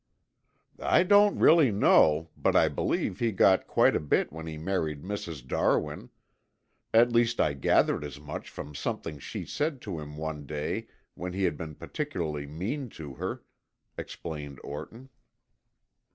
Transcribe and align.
"I 0.81 1.03
don't 1.03 1.37
really 1.37 1.71
know, 1.71 2.31
but 2.35 2.55
I 2.55 2.69
believe 2.69 3.19
he 3.19 3.31
got 3.31 3.67
quite 3.67 3.95
a 3.95 3.99
bit 3.99 4.33
when 4.33 4.47
he 4.47 4.57
married 4.57 5.03
Mrs. 5.03 5.47
Darwin. 5.47 6.09
At 6.91 7.11
least 7.11 7.39
I 7.39 7.53
gathered 7.53 8.03
as 8.03 8.19
much 8.19 8.49
from 8.49 8.73
something 8.73 9.19
she 9.19 9.45
said 9.45 9.79
to 9.83 9.99
him 9.99 10.17
one 10.17 10.47
day 10.47 10.87
when 11.13 11.33
he 11.33 11.43
had 11.43 11.55
been 11.55 11.75
particularly 11.75 12.47
mean 12.47 12.89
to 12.97 13.13
her," 13.21 13.43
explained 13.95 14.59
Orton. 14.63 15.09